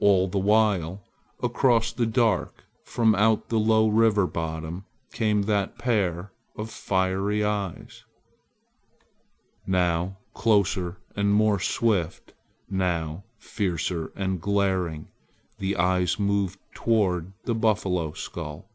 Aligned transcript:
All 0.00 0.26
the 0.26 0.40
while 0.40 1.00
across 1.40 1.92
the 1.92 2.06
dark 2.06 2.64
from 2.82 3.14
out 3.14 3.50
the 3.50 3.58
low 3.60 3.86
river 3.86 4.26
bottom 4.26 4.84
came 5.12 5.42
that 5.42 5.78
pair 5.78 6.32
of 6.56 6.70
fiery 6.72 7.44
eyes. 7.44 8.02
Now 9.64 10.16
closer 10.34 10.96
and 11.14 11.32
more 11.32 11.60
swift, 11.60 12.34
now 12.68 13.22
fiercer 13.38 14.10
and 14.16 14.40
glaring, 14.40 15.06
the 15.58 15.76
eyes 15.76 16.18
moved 16.18 16.58
toward 16.74 17.32
the 17.44 17.54
buffalo 17.54 18.12
skull. 18.12 18.68